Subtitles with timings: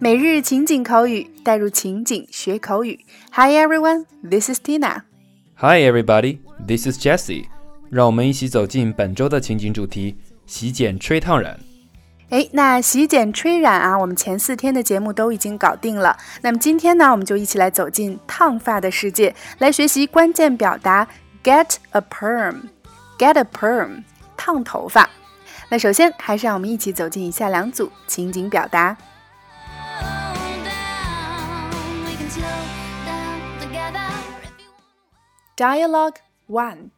[0.00, 3.04] 每日情景口语，带入情景学口语。
[3.32, 5.02] Hi everyone, this is Tina.
[5.56, 6.38] Hi everybody,
[6.68, 7.46] this is Jessie.
[7.90, 10.16] 让我们一起走进本周的情景主题：
[10.46, 11.58] 洗剪吹烫染。
[12.30, 16.16] 哎，那洗剪吹染啊，我们前四天的节目都已经搞定了。
[16.42, 21.08] 那么今天呢，我们就一起来走进烫发的世界，来学习关键表达
[21.42, 22.60] get a perm。
[23.18, 24.04] get a perm，
[24.36, 25.10] 烫头发。
[25.68, 28.96] 那首先还是让我们一起走进以下两组情景表达。
[35.58, 36.92] Dialogue 1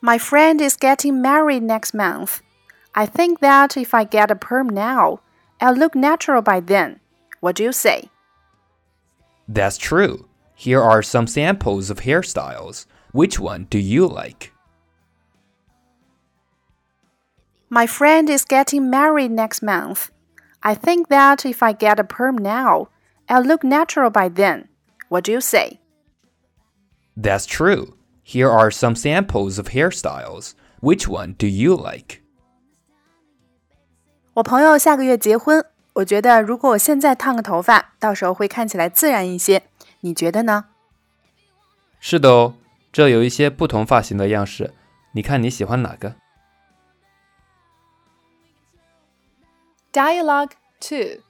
[0.00, 2.42] My friend is getting married next month.
[2.96, 5.20] I think that if I get a perm now,
[5.60, 6.98] I'll look natural by then.
[7.38, 8.10] What do you say?
[9.46, 10.26] That's true.
[10.56, 12.86] Here are some samples of hairstyles.
[13.12, 14.52] Which one do you like?
[17.70, 20.10] My friend is getting married next month.
[20.64, 22.88] I think that if I get a perm now,
[23.28, 24.66] I'll look natural by then.
[25.08, 25.78] What do you say?
[27.17, 27.93] That's true.
[28.25, 30.53] Here are some samples of hairstyles.
[30.81, 32.21] Which one do you like?
[34.35, 39.63] 我朋友下个月结婚，我觉得如果我现在烫个头发，到时候会看起来自然一些。
[40.01, 40.65] 你觉得呢？
[41.99, 42.55] 是的哦，
[42.91, 44.73] 这有一些不同发型的样式，
[45.13, 46.15] 你看你喜欢哪个？
[49.93, 51.21] Dialogue two.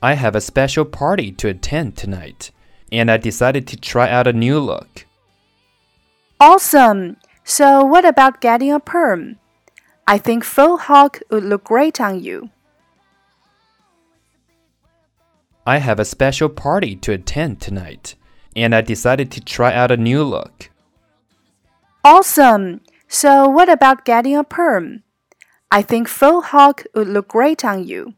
[0.00, 2.48] I have a special party to attend tonight
[2.94, 5.06] and I decided to try out a new look.
[6.38, 7.16] Awesome!
[7.44, 9.36] So, what about getting a perm?
[10.06, 12.50] I think faux hawk would look great on you.
[15.66, 18.14] I have a special party to attend tonight,
[18.56, 20.70] and I decided to try out a new look.
[22.02, 22.80] Awesome!
[23.08, 25.02] So, what about getting a perm?
[25.70, 28.14] I think faux hawk would look great on you.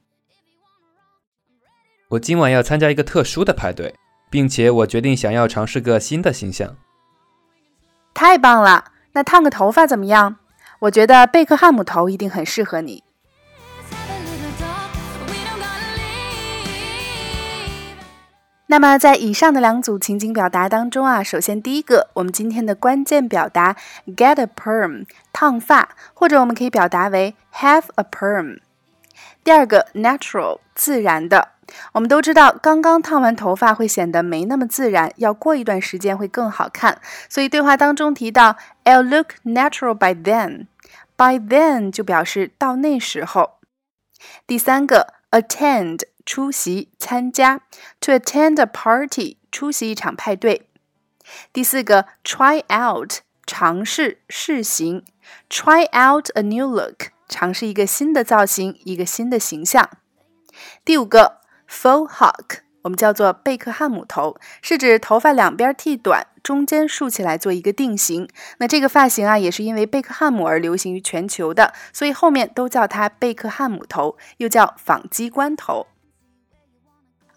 [2.09, 3.95] 我今晚要参加一个特殊的派对。
[4.30, 6.76] 并且我决定想要尝试个新的形象。
[8.14, 8.86] 太棒了！
[9.14, 10.38] 那烫个头发怎么样？
[10.80, 13.04] 我觉得贝克汉姆头一定很适合你。
[18.70, 23.78] 那么在以上的两组情景表达当中啊，首先第一个，我们今天的关键表达
[24.08, 28.60] get a perm 烫发，或者我们可以表达为 have a perm。
[29.44, 31.50] 第二个 natural 自然的。
[31.92, 37.02] 我们都知道，刚刚烫完头发会显得没那么自然，要过一段时间会更好看。
[37.28, 38.56] 所以对话当中提到
[38.86, 43.60] ，I'll look natural by then，by then 就表示到那时候。
[44.48, 47.60] 第三个，attend 出席、参加
[48.00, 50.70] ，to attend a party 出席一场派对。
[51.52, 55.04] 第四个，try out 尝试、试行
[55.50, 59.90] ，try out a new look 尝试一个新的造型、一个新的形象。
[60.86, 61.38] 第五个。
[61.70, 68.26] Faux hawk，我们叫做贝克汉姆头，是指头发两边剃短，中间竖起来做一个定型。
[68.60, 75.88] 那这个发型啊，也是因为贝克汉姆而流行于全球的，所以后面都叫它贝克汉姆头，又叫仿鸡冠头。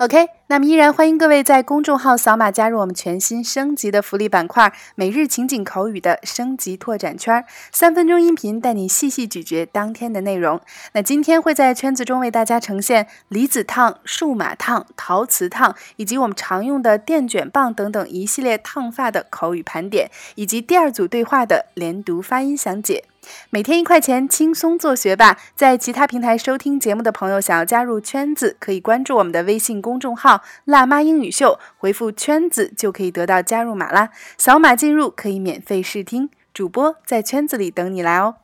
[0.00, 10.58] OK，那么依然欢迎各位在公众号扫码加入我们全新升级的福利板块——每日情景口语的升级拓展圈，三分钟音频带你细细咀嚼当天的内容。
[10.94, 23.04] 那今天会在圈子中为大家呈现离子烫、数码烫、陶瓷烫，以及我们常用的电卷棒等等一系列烫发的口语盘点，以及第二组对话的连读发音详解。
[23.50, 25.36] 每天一块钱，轻松做学霸。
[25.54, 34.10] 在其他平台收听节目的朋友，想要加入圈子，可以关注我们的微信公众号“辣妈英语秀”，回复“圈子”就可以得到加入码啦。
[34.38, 38.36] 扫码进入可以免费试听，主播在圈子里等你来哦。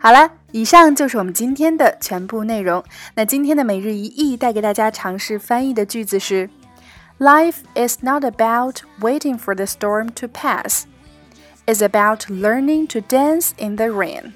[0.00, 2.84] 好了，以上就是我们今天的全部内容。
[3.16, 6.48] 那今天的每日一译带给大家尝试翻译的句子是。
[7.19, 10.87] Life is not about waiting for the storm to pass.
[11.65, 14.33] It's about learning to dance in the rain.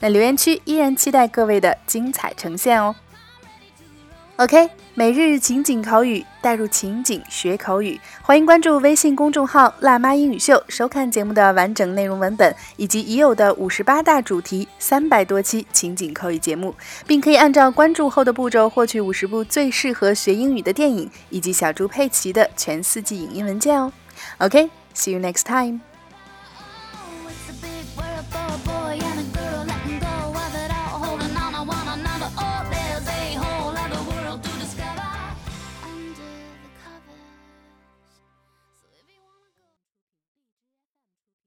[0.00, 2.94] 那留言区依然期待各位的精彩呈现哦。
[4.36, 7.99] OK， 每日情景口语，带入情景学口语。
[8.21, 16.73] 欢迎关注微信公众号“辣妈英语秀”，收看节目的完整内容文本，以及已有的五十八大主题、三百多期情景口语节目，
[17.05, 23.91] 并可以按照关注后的步骤获取五十部最适合学英语的电影，以及小猪佩奇的全四季影音文件哦。
[24.37, 25.81] OK，see you next time。